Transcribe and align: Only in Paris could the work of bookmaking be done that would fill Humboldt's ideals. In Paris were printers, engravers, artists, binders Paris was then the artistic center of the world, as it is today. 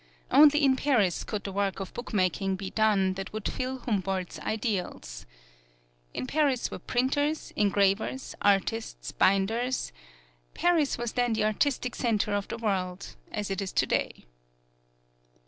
Only 0.31 0.63
in 0.65 0.75
Paris 0.77 1.23
could 1.23 1.43
the 1.43 1.51
work 1.51 1.79
of 1.79 1.93
bookmaking 1.93 2.55
be 2.55 2.71
done 2.71 3.13
that 3.13 3.31
would 3.31 3.47
fill 3.47 3.77
Humboldt's 3.77 4.39
ideals. 4.39 5.27
In 6.11 6.25
Paris 6.25 6.71
were 6.71 6.79
printers, 6.79 7.53
engravers, 7.55 8.33
artists, 8.41 9.11
binders 9.11 9.91
Paris 10.55 10.97
was 10.97 11.11
then 11.11 11.33
the 11.33 11.43
artistic 11.43 11.93
center 11.93 12.33
of 12.33 12.47
the 12.47 12.57
world, 12.57 13.15
as 13.31 13.51
it 13.51 13.61
is 13.61 13.71
today. 13.71 14.25